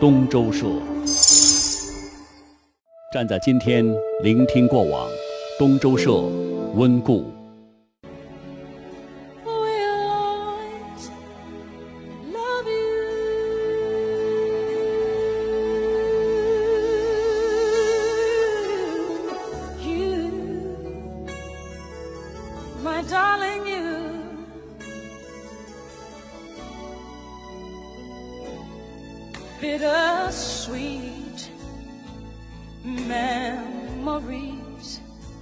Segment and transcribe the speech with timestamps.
[0.00, 0.64] 东周社。
[3.12, 3.84] 站在今天，
[4.22, 5.08] 聆听过往，
[5.58, 6.12] 东周社
[6.76, 7.37] 温故。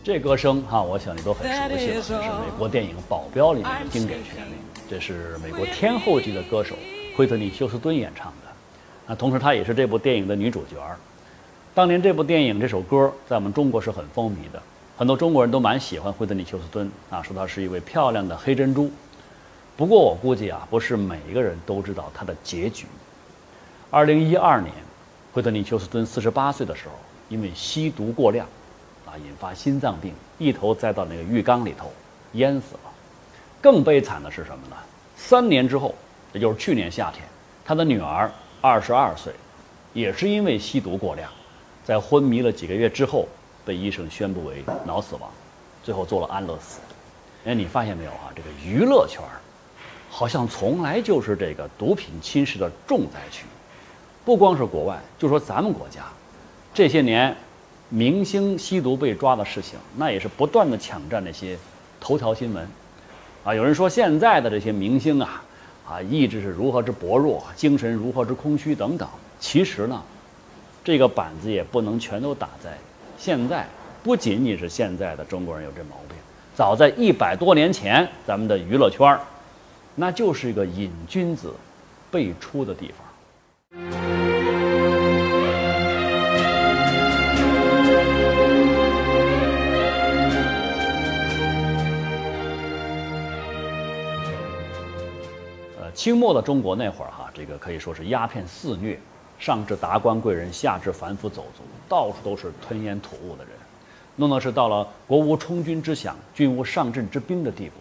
[0.02, 4.54] 这歌声哈、我想你都很熟悉了，这是美国电影《保镖》里面的经典旋律，
[4.88, 6.74] 这是美国天后级的歌手
[7.14, 8.50] 惠特尼·休斯顿演唱的。
[9.06, 10.96] 那同时，她也是这部电影的女主角儿。
[11.74, 14.62] 当年这部电影这首歌在我们中国是很风靡的，
[14.96, 18.90] 很多中国人都蛮喜欢惠特尼·休斯顿啊，说她是一位漂亮的黑珍珠。
[19.76, 22.86] 不过我估计啊，不是每一个人都知道她的结局。
[23.88, 24.72] 二零一二年，
[25.32, 26.94] 惠特尼·休斯顿四十八岁的时候，
[27.28, 28.44] 因为吸毒过量，
[29.06, 31.92] 啊，引发心脏病，一头栽到那个浴缸里头，
[32.32, 32.80] 淹死了。
[33.62, 34.76] 更悲惨的是什么呢？
[35.16, 35.94] 三年之后，
[36.32, 37.24] 也就是去年夏天，
[37.64, 38.28] 他的女儿
[38.60, 39.32] 二十二岁，
[39.92, 41.30] 也是因为吸毒过量，
[41.84, 43.28] 在昏迷了几个月之后，
[43.64, 45.30] 被医生宣布为脑死亡，
[45.84, 46.80] 最后做了安乐死。
[47.44, 48.32] 哎，你发现没有啊？
[48.34, 49.22] 这个娱乐圈，
[50.10, 53.44] 好像从来就是这个毒品侵蚀的重灾区。
[54.26, 56.02] 不光是国外，就说咱们国家，
[56.74, 57.34] 这些年
[57.88, 61.56] 明星吸毒被抓的事情，那也是不断的抢占那些
[62.00, 62.68] 头条新闻。
[63.44, 65.44] 啊，有人说现在的这些明星啊，
[65.88, 69.08] 啊，意志是如何之薄弱，精神如何之空虚等等。
[69.38, 70.02] 其实呢，
[70.82, 72.76] 这个板子也不能全都打在
[73.16, 73.64] 现在，
[74.02, 76.16] 不仅仅是现在的中国人有这毛病，
[76.52, 79.16] 早在一百多年前，咱们的娱乐圈，
[79.94, 81.54] 那就是一个瘾君子
[82.10, 83.05] 辈出的地方。
[96.06, 98.96] 清末的中国那会儿哈，这个可以说是鸦片肆虐，
[99.40, 103.52] 上至达官贵人，下至凡夫走卒，到处都是吞烟吐雾的人，
[104.14, 107.72] 弄得是到了国无充军之饷，军无上阵之兵的地步。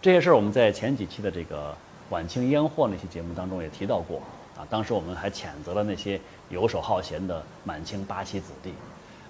[0.00, 1.76] 这些事儿我们在前几期的这个
[2.08, 4.22] 晚清烟祸那期节目当中也提到过
[4.56, 8.72] 啊，当时我们还谴责了那些游手好闲的满清八旗子弟。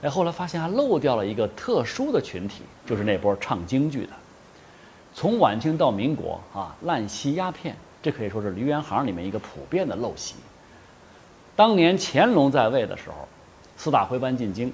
[0.03, 4.13] 哎，后来发现还漏掉了一个特殊的群体，就是那波唱京剧的。
[5.13, 10.35] 从晚清到民国啊，滥吸鸦片，这可以说是梨园行里面一个普遍的陋习。
[11.55, 13.29] 当年乾隆在位的时候，
[13.77, 14.73] 四大徽班进京，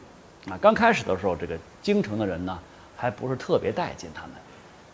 [0.48, 2.56] 啊，刚开始的时候，这个京城的人呢，
[2.97, 4.32] 还不是特别待见他们。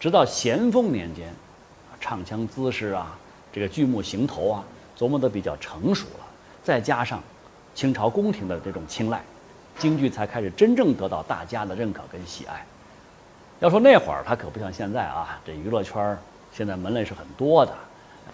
[0.01, 3.17] 直到咸丰年间，啊唱腔姿势啊，
[3.53, 4.65] 这个剧目行头啊，
[4.99, 6.27] 琢磨得比较成熟了，
[6.65, 7.23] 再加上
[7.75, 9.23] 清朝宫廷的这种青睐，
[9.79, 12.65] 京剧才开始真正得到大家的认可跟喜爱。
[13.61, 16.19] 要说那会儿，它可不像现在啊，这娱乐圈
[16.53, 17.73] 现在门类是很多的，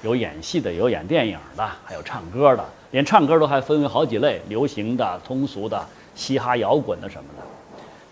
[0.02, 5.84] 有演戏的，有演电影的，还有唱歌的，连唱歌都还分为好几类：流行的、通俗的、
[6.14, 7.44] 嘻哈摇滚的什么的。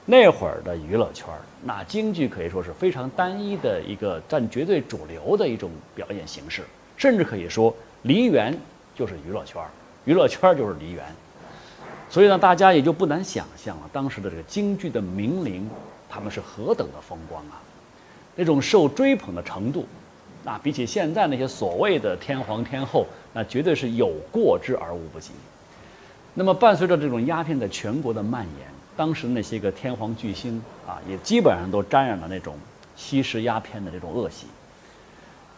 [0.05, 1.27] 那会儿的娱乐圈，
[1.65, 6.63] 那京剧可以说是非常单一的一个占绝对主流的一种表演形式，
[6.97, 8.57] 甚至可以说梨园
[8.95, 9.61] 就是娱乐圈，
[10.05, 11.05] 娱乐圈就是梨园。
[12.09, 15.69] 所以呢，大家也就不难想象了当时的这个京剧的名伶，
[16.09, 17.61] 他们是何等的风光啊！
[18.37, 19.85] 那种受追捧的程度，
[20.47, 25.33] 那比起现在那些所谓的天皇天后，那绝对是有过之而无不及。
[26.35, 32.55] 那么，伴随着这种鸦片在全国的蔓延，当时那些个天皇巨星啊，也基本上都沾染了那种
[32.95, 34.47] 吸食鸦片的这种恶习。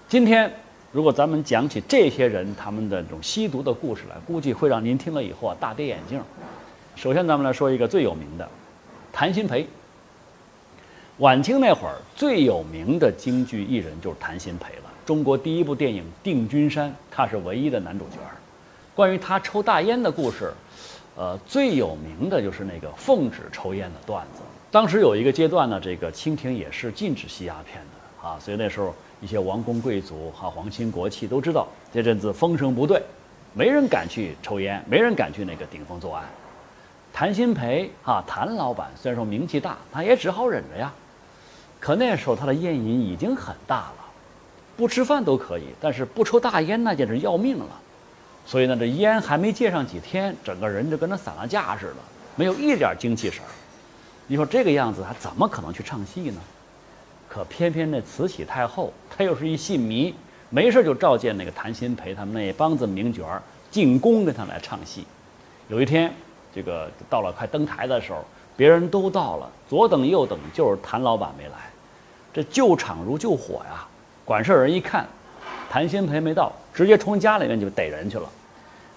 [0.09, 0.50] 今天，
[0.91, 6.19] 如果咱们讲起这些人他们的这种吸毒的故事来，估计会让您听了以后啊大跌眼镜。
[6.97, 8.49] 首先，咱们来说一个最有名的，
[9.12, 9.69] 谭鑫培。
[11.19, 14.91] 晚清那会儿最有名的京剧艺人就是谭鑫培了。
[15.05, 18.19] 中国第一部电影《定军山》，他是唯一的男主角。
[18.94, 20.53] 关于他抽大烟的故事，
[21.17, 24.43] 呃，最有名的就是那个奉旨抽烟的段子。
[24.70, 33.03] 当时有一个阶段呢，这个清廷也是禁止吸鸦片的啊，所以那时候一些王公贵族哈、皇亲国戚都知道这阵子风声不对，
[33.55, 36.25] 没人敢去抽烟，没人敢去那个顶风作案。
[37.12, 40.93] 谭鑫培啊，谭老板虽然说名气大，他也只好忍着呀。
[41.80, 44.04] 可那时候他的烟瘾已经很大了，
[44.76, 47.66] 不吃饭都可以，但是不抽大烟那简直要命了。
[48.44, 51.96] 所以呢，这烟还没戒上几天，整个人就跟那散了架似的，
[52.34, 53.50] 没有一点精气神儿。
[54.26, 56.40] 你说这个样子，他怎么可能去唱戏呢？
[57.28, 60.14] 可偏偏那慈禧太后，她又是一戏迷，
[60.48, 65.04] 没事就召见那个谭鑫培他们那帮子名角儿进宫跟他来唱戏。
[65.69, 66.10] 有一天，
[66.54, 68.25] 这个到了快登台的时候，
[68.58, 71.52] 别人都到了，左等右等，就是谭老板没来。
[72.34, 73.87] 这救场如救火呀！
[74.25, 75.06] 管事儿人一看，
[75.70, 78.28] 谭鑫培没到，直接冲家里面就逮人去了。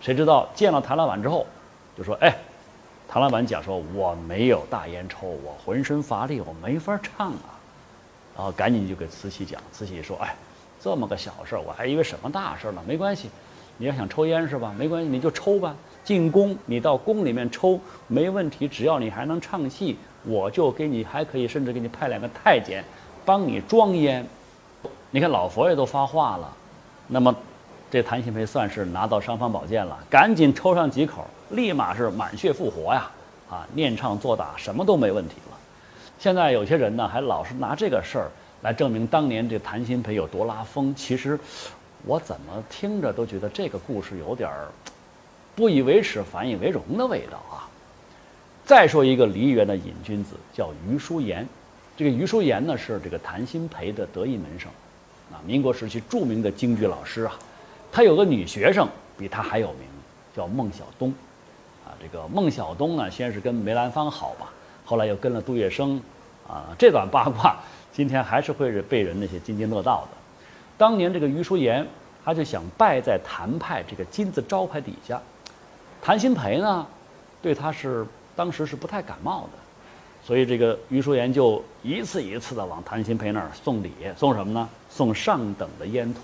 [0.02, 1.46] 谁知道见了谭老板之后，
[1.96, 2.36] 就说：“哎，
[3.08, 7.54] 谭老板讲说我没有大烟抽，我浑身乏力，我没法唱啊。”
[8.36, 10.36] 然后赶紧就给慈禧讲，慈禧说：“哎，
[10.82, 12.82] 这么个小事儿，我还以为什么大事呢。
[12.88, 13.30] 没关系，
[13.82, 14.72] 你要想抽烟是吧？
[14.78, 15.76] 没关系，你就抽吧。
[16.04, 22.84] 进宫，你到宫里面抽没问题，只要你还能唱戏，我就给你还可以，甚至给你派两个太监
[23.26, 24.24] 帮你装烟。
[25.10, 26.56] 你看老佛爷都发话了，
[27.08, 27.36] 那么
[27.90, 33.10] 这谭鑫培算是拿到尚方宝剑了，赶紧抽上几口，立马是满血复活呀！
[33.50, 35.58] 啊，念唱作打什么都没问题了。
[36.20, 38.30] 现在有些人呢，还老是拿这个事儿
[38.62, 40.94] 来证明当年这谭鑫培有多拉风。
[40.94, 41.40] 其实，
[42.06, 44.68] 我怎么听着都觉得这个故事有点儿
[45.56, 47.68] 不以为耻反以为荣的味道啊。
[48.66, 51.48] 再说一个梨园的瘾君子，叫余叔岩。
[51.98, 54.72] 这个余叔岩呢，是这个谭鑫培的得意门生，
[55.32, 57.38] 啊，民国时期著名的京剧老师啊。
[57.92, 58.88] 他有个女学生
[59.18, 59.82] 比他还有名，
[60.36, 61.14] 叫孟小冬。
[61.86, 64.52] 啊，这个孟小冬呢，先是跟梅兰芳好吧。
[64.86, 66.00] 后来又跟了杜月笙，
[66.48, 67.58] 啊，这段八卦
[67.92, 70.18] 今天还是会被人那些津津乐道的。
[70.82, 71.86] 当年这个余叔岩，
[72.26, 75.22] 他就想拜在谭派这个金字招牌底下，
[76.02, 76.84] 谭鑫培呢，
[77.40, 78.04] 对他是
[78.36, 79.50] 当时是不太感冒的，
[80.26, 84.68] 所以这个余叔岩就一次一次的往谭鑫培那儿送礼，送什么呢？
[84.90, 86.22] 送上等的烟土，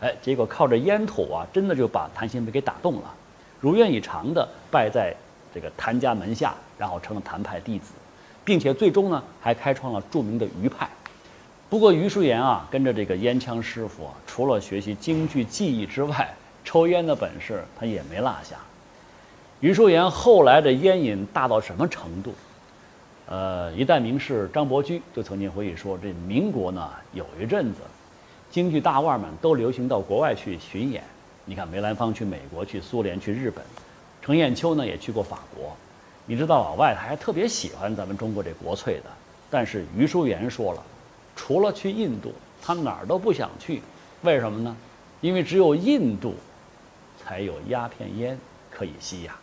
[0.00, 3.14] 哎，结果靠着烟土啊，真的就把谭鑫培给打动了，
[3.60, 5.14] 如愿以偿的拜在。
[5.54, 7.92] 这个谭家门下，然后成了谭派弟子，
[8.44, 10.90] 并且最终呢还开创了著名的余派。
[11.68, 16.32] 不过余叔岩啊，跟着这个烟枪师傅，除了学习京剧技艺之外，
[16.64, 18.56] 抽烟的本事他也没落下。
[19.60, 22.34] 余叔岩后来的烟瘾大到什么程度？
[23.26, 27.80] 呃，一代名士张伯驹就曾经回忆说，这民国呢有一阵子，
[28.50, 31.02] 京剧大腕们都流行到国外去巡演。
[31.46, 33.64] 你看梅兰芳去美国、去苏联、去日本。
[34.22, 35.74] 程砚秋呢也去过法国，
[36.26, 39.10] 你知道老外他还特别喜欢咱们中国这国粹的。
[39.50, 40.82] 但是余叔岩说了，
[41.36, 42.32] 除了去印度，
[42.62, 43.82] 他哪儿都不想去。
[44.22, 44.76] 为什么呢？
[45.20, 46.34] 因为只有印度，
[47.22, 48.38] 才有鸦片烟
[48.70, 49.36] 可以吸呀。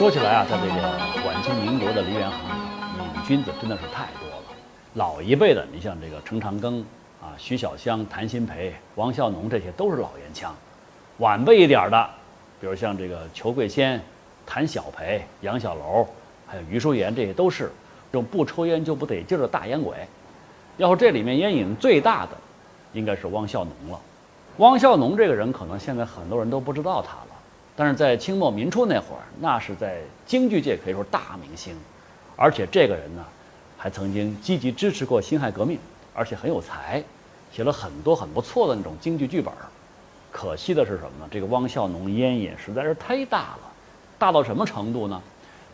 [0.00, 4.36] 说起来啊，在这个晚清民国的梨园行里，瘾君子真的是太多了。
[4.94, 6.82] 老一辈的，你像这个程长庚
[7.20, 10.54] 啊、徐小香、谭鑫培、王孝农，这些都是老烟枪。
[11.18, 12.10] 晚辈一点的，
[12.62, 14.00] 比如像这个裘桂仙、
[14.46, 16.06] 谭小培、杨小楼，
[16.46, 17.70] 还有余叔岩，这些都是
[18.10, 19.94] 这种不抽烟就不得劲的大烟鬼。
[20.78, 22.30] 要说这里面烟瘾最大的，
[22.94, 24.00] 应该是汪孝农了。
[24.56, 27.29] 汪孝农这个人，可能现在很多人都不知道他了。
[27.80, 31.74] 但是在清末民初那会儿，那是在京剧界可以说大明星，
[32.36, 33.24] 而且这个人呢，
[33.78, 35.78] 还曾经积极支持过辛亥革命，
[36.12, 37.02] 而且很有才，
[37.50, 39.50] 写了很多很不错的那种京剧剧本。
[40.30, 41.28] 可惜的是什么呢？
[41.30, 43.60] 这个汪孝农烟瘾实在是太大了，
[44.18, 45.18] 大到什么程度呢？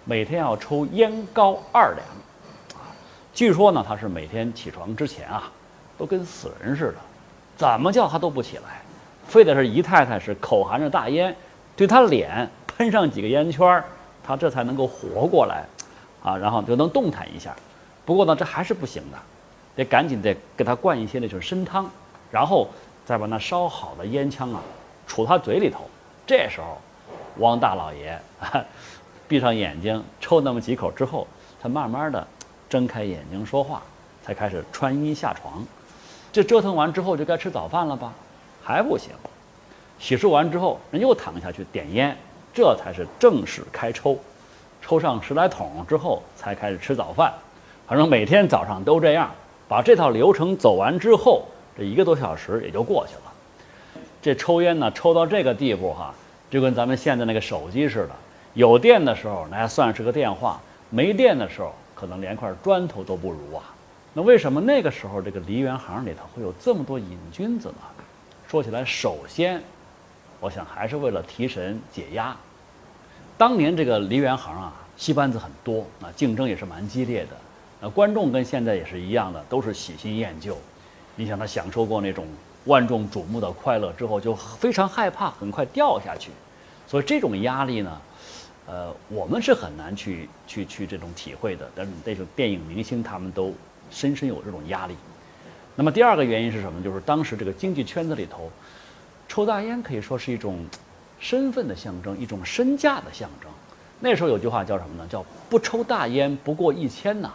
[0.04, 2.06] 每天要抽烟膏二两，
[2.80, 2.86] 啊，
[3.34, 5.50] 据说呢他是每天起床之前啊，
[5.98, 6.98] 都跟死人似的，
[7.56, 8.82] 怎么叫他都不起来，
[9.26, 11.34] 非得是姨太太是口含着大烟。
[11.76, 13.84] 对他脸喷上几个烟圈儿，
[14.24, 15.64] 他这才能够活过来，
[16.22, 17.54] 啊，然后就能动弹一下。
[18.04, 19.18] 不过呢，这还是不行的，
[19.76, 21.90] 得赶紧得给他灌一些那种参汤，
[22.30, 22.68] 然后
[23.04, 24.60] 再把那烧好的烟枪啊
[25.06, 25.80] 杵他嘴里头。
[26.26, 26.78] 这时候，
[27.38, 28.18] 汪大老爷
[29.28, 31.26] 闭上眼睛抽那么几口之后，
[31.60, 32.26] 他慢慢的
[32.70, 33.82] 睁开眼睛说话，
[34.24, 35.64] 才开始穿衣下床。
[36.32, 38.12] 这折腾完之后就该吃早饭了吧？
[38.62, 39.10] 还不行。
[39.98, 42.16] 洗漱完之后，人又躺下去点烟，
[42.52, 44.18] 这才是正式开抽，
[44.82, 47.32] 抽上十来桶之后，才开始吃早饭。
[47.86, 49.30] 反正每天早上都这样，
[49.68, 54.02] 把这套流程走完之后，这一个多小时也就过去了。
[54.20, 56.14] 这抽烟呢，抽到这个地步哈，
[56.50, 58.10] 就跟咱们现在那个手机似的，
[58.54, 60.60] 有电的时候那还算是个电话，
[60.90, 63.62] 没电的时候可能连块砖头都不如啊。
[64.12, 67.76] 那为什么那个时候这个梨园行里头会有这么多瘾君子呢？
[68.48, 69.62] 说起来，首先。
[70.40, 72.36] 我想还是为了提神解压。
[73.38, 77.30] 当年这个梨园行啊，戏班子很多啊，竞争也是蛮激烈的。
[77.80, 80.56] 那观众跟现在也是一样的，都是喜新厌旧。
[81.14, 82.26] 你想他享受过那种
[82.64, 86.30] 万众瞩目的快乐之后，就非常害怕很快掉下去。
[86.86, 88.00] 所以这种压力呢，
[88.66, 91.68] 呃，我们是很难去去去这种体会的。
[91.74, 93.54] 但是那种电影明星他们都
[93.90, 94.94] 深深有这种压力。
[95.74, 96.82] 那么第二个原因是什么？
[96.82, 98.50] 就是当时这个经济圈子里头，
[99.28, 100.64] 抽大烟可以说是一种
[101.18, 103.50] 身份的象征，一种身价的象征。
[104.00, 105.08] 那时候有句话叫什么呢？
[105.08, 107.32] 叫不抽大烟不过一千呐。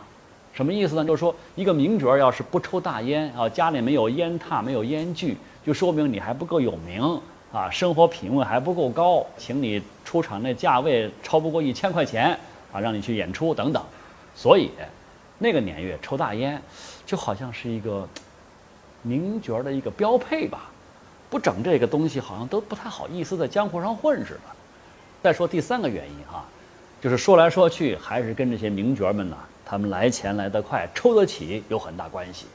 [0.54, 1.06] 什么意思呢？
[1.06, 7.20] 就是说，一个名角要是不抽大烟啊，家里没有烟榻，没有烟具，就说明你还不够有名
[7.54, 12.38] 啊，生活品位还不够高，请你出场那价位超不过一千块钱
[12.74, 13.82] 啊，让你去演出等等。
[14.36, 14.72] 所以，
[15.40, 16.62] 那个年月抽大烟，
[17.06, 18.08] 就好像是一个
[19.02, 20.71] 名角的一个标配吧。
[21.32, 24.42] 不整这个东西，好像都不太好意思在江湖上混似的。
[25.24, 26.44] 再说第三个原因哈，
[27.02, 29.38] 就是说来说去还是跟这些名角们呢。
[29.66, 32.46] 他们来钱来得快，抽得起有很大关系。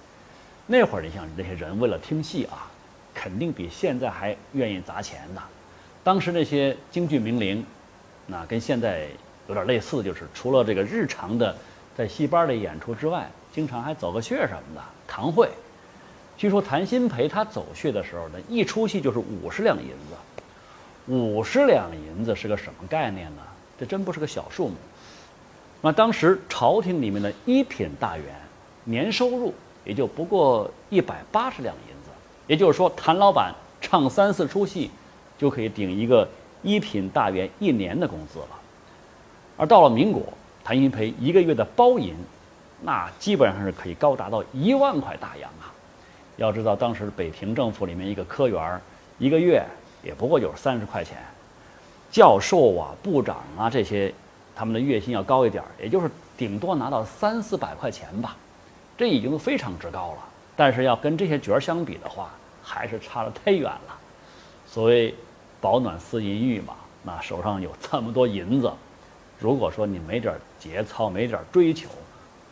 [0.67, 2.69] 那会儿你像那些人为了听戏啊，
[3.15, 5.41] 肯定比现在还愿意砸钱呢。
[6.05, 7.65] 当时那些京剧名伶，
[8.27, 9.07] 那跟现在
[9.49, 11.57] 有点类似，就是除了这个日常的
[11.97, 15.49] 在戏班里演出之外，经常还走个穴什么的堂会。
[16.37, 21.13] 据说谭鑫培他走穴的时候呢，一出戏就是五十两银子。
[21.13, 23.43] 五十两银子是个什么概念呢？
[23.79, 24.75] 这真不是个小数目。
[25.81, 28.25] 那当时朝廷里面的一品大员，
[28.85, 32.11] 年收入也就不过一百八十两银子，
[32.47, 34.91] 也就是说，谭老板唱三四出戏，
[35.39, 36.29] 就可以顶一个
[36.63, 38.49] 一品大员一年的工资了。
[39.57, 40.23] 而到了民国，
[40.65, 42.15] 谭鑫培一个月的包银，
[42.83, 45.73] 那基本上是可以高达到一万块大洋啊！
[46.37, 48.81] 要知道，当时北平政府里面一个科员儿，
[49.19, 49.65] 一个月
[50.03, 51.19] 也不过就是三十块钱，
[52.11, 54.13] 教授啊、部长啊这些。
[54.59, 58.35] 他们的月薪要高一点儿，也就是顶多拿到三四百块钱吧，
[58.97, 60.19] 这已经非常之高了。
[60.57, 62.31] 但是要跟这些角儿相比的话，
[62.63, 63.99] 还是差得太远了。
[64.67, 65.15] 所谓
[65.61, 68.73] “保暖思淫欲”嘛，那手上有这么多银子，
[69.39, 71.91] 如果说你没点节操、没点追求，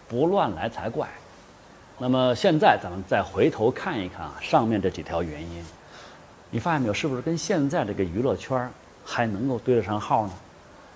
[0.06, 1.08] 不乱来才怪。
[1.96, 5.64] 那么现在咱们再回头看一看啊，上面这几条原因，
[6.50, 6.92] 你发现没有？
[6.92, 8.68] 是不是跟现在这个娱乐圈
[9.04, 10.32] 还能够对得上号呢？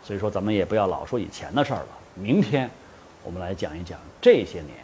[0.03, 1.89] 所以说，咱们也不要老说以前的事儿了。
[2.15, 2.69] 明天，
[3.23, 4.75] 我们来讲一讲这些年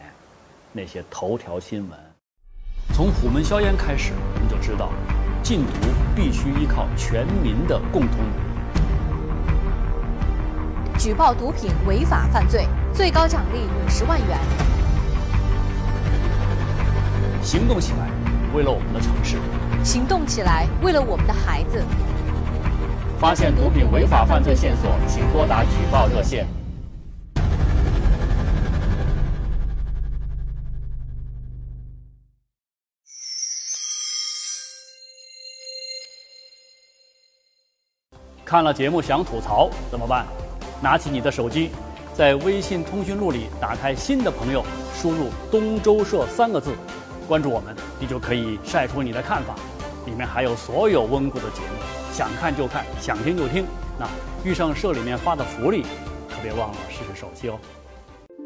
[0.73, 1.99] 那些头条新闻。
[2.95, 4.93] 从虎门销烟开始，我们就知道，
[5.43, 5.73] 禁毒
[6.15, 8.37] 必须依靠全民的共同努
[10.93, 10.99] 力。
[10.99, 14.39] 举报毒品违法犯罪，最高奖励五十万元。
[17.45, 18.11] 行动起来，
[18.55, 19.37] 为了我们的城市；
[19.85, 21.85] 行动起来，为了我们的孩子。
[23.21, 26.47] 发现毒品违法犯罪线索，请拨打举报热线。
[38.43, 40.27] 看了节目想吐槽怎么办？
[40.81, 41.71] 拿起你的手机，
[42.15, 46.73] 在微信通讯录里打开新的朋友，输入“东周社”三个字，
[47.25, 49.55] 关注我们，你就可以晒出你的看法。
[50.07, 51.79] 里面还有所有温故的节目。
[52.13, 53.65] 想看就看，想听就听。
[53.99, 54.07] 那
[54.45, 55.83] 遇上社里面发的福利，
[56.29, 57.59] 可别忘了试试手气哦。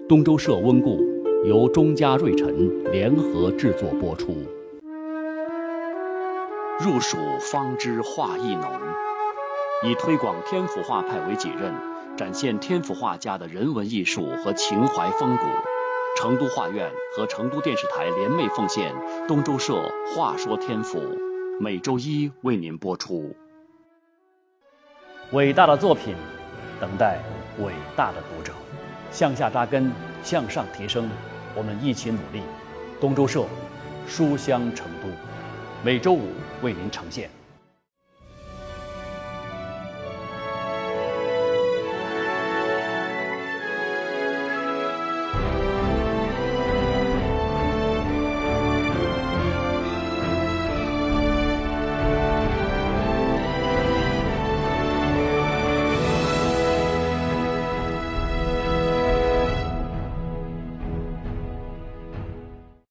[0.08, 1.00] 东周社温故
[1.44, 4.36] 由中嘉瑞辰联合制作播出。
[6.80, 7.16] 入蜀
[7.50, 8.70] 方知画意浓，
[9.84, 11.74] 以推广天府画派为己任，
[12.16, 15.44] 展现天府画家的人文艺术和情怀风骨。
[16.16, 18.92] 成都画院和成都电视台联袂奉献
[19.28, 19.74] 东周社
[20.14, 20.98] 《话说天府》，
[21.60, 23.34] 每周一为您播出。
[25.32, 26.16] 伟大的作品，
[26.80, 27.20] 等待
[27.60, 28.52] 伟大的读者。
[29.10, 31.08] 向下扎根，向上提升，
[31.54, 32.42] 我们一起努力。
[33.00, 33.44] 东周社，
[34.06, 35.08] 书香成都，
[35.84, 37.30] 每周五为您呈现。